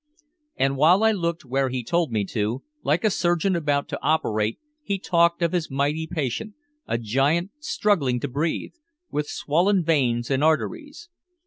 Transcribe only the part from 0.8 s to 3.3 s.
I looked where he told me to, like a